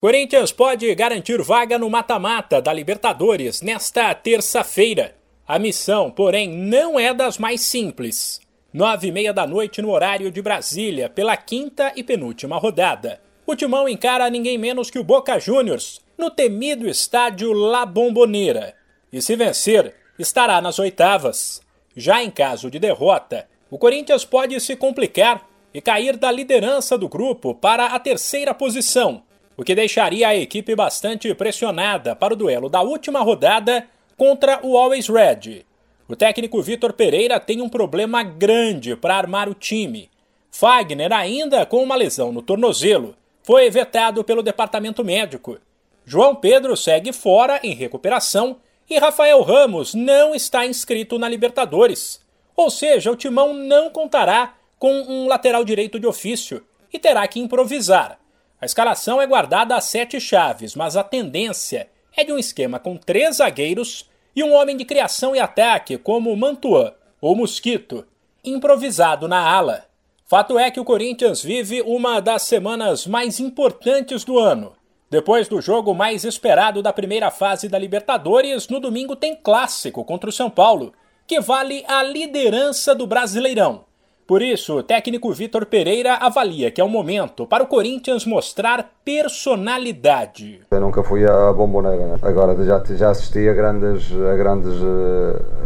[0.00, 5.16] Corinthians pode garantir vaga no mata-mata da Libertadores nesta terça-feira.
[5.44, 8.40] A missão, porém, não é das mais simples.
[8.72, 13.20] Nove e meia da noite no horário de Brasília, pela quinta e penúltima rodada.
[13.44, 18.76] O Timão encara ninguém menos que o Boca Juniors, no temido estádio La Bombonera.
[19.12, 21.60] E se vencer, estará nas oitavas.
[21.96, 25.44] Já em caso de derrota, o Corinthians pode se complicar
[25.74, 29.24] e cair da liderança do grupo para a terceira posição
[29.58, 34.78] o que deixaria a equipe bastante pressionada para o duelo da última rodada contra o
[34.78, 35.66] Always Red.
[36.06, 40.08] O técnico Vitor Pereira tem um problema grande para armar o time.
[40.48, 45.58] Fagner, ainda com uma lesão no tornozelo, foi vetado pelo departamento médico.
[46.06, 52.24] João Pedro segue fora em recuperação e Rafael Ramos não está inscrito na Libertadores.
[52.54, 57.40] Ou seja, o Timão não contará com um lateral direito de ofício e terá que
[57.40, 58.20] improvisar.
[58.60, 62.96] A escalação é guardada a sete chaves, mas a tendência é de um esquema com
[62.96, 68.04] três zagueiros e um homem de criação e ataque como Mantuan ou Mosquito,
[68.44, 69.84] improvisado na ala.
[70.26, 74.74] Fato é que o Corinthians vive uma das semanas mais importantes do ano.
[75.08, 80.28] Depois do jogo mais esperado da primeira fase da Libertadores, no domingo tem clássico contra
[80.28, 80.92] o São Paulo,
[81.26, 83.87] que vale a liderança do Brasileirão.
[84.28, 88.86] Por isso, o técnico Vitor Pereira avalia que é o momento para o Corinthians mostrar
[89.02, 90.60] personalidade.
[90.70, 92.18] Eu nunca fui à bomboneira, né?
[92.20, 94.74] agora já, já assisti a grandes, a, grandes,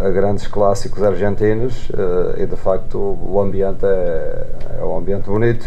[0.00, 4.46] a grandes clássicos argentinos eh, e de facto o ambiente é,
[4.78, 5.66] é um ambiente bonito.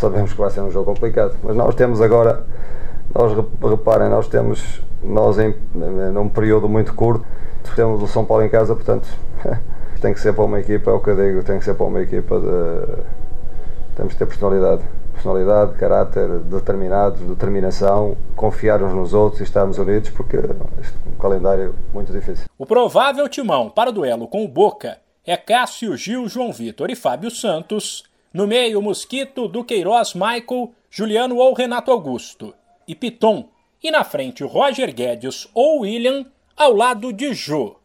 [0.00, 2.46] Sabemos que vai ser um jogo complicado, mas nós temos agora,
[3.14, 5.54] nós reparem, nós temos, nós em,
[6.14, 7.26] num período muito curto,
[7.74, 9.06] temos o São Paulo em casa, portanto
[10.00, 11.86] tem que ser para uma equipa, é o que eu digo, tem que ser para
[11.86, 13.02] uma equipa de.
[13.96, 14.82] Temos que ter personalidade.
[15.12, 21.18] Personalidade, caráter, determinados, determinação, confiar uns nos outros e estarmos unidos, porque este é um
[21.18, 22.44] calendário muito difícil.
[22.58, 26.94] O provável timão para o duelo com o Boca é Cássio Gil, João Vitor e
[26.94, 28.04] Fábio Santos.
[28.32, 32.54] No meio, Mosquito, Duqueiroz, Michael, Juliano ou Renato Augusto.
[32.86, 33.48] E Piton.
[33.82, 37.76] E na frente, Roger Guedes ou William, ao lado de Jô.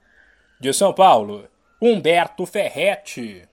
[0.59, 1.45] De São Paulo.
[1.83, 3.43] Humberto Ferretti.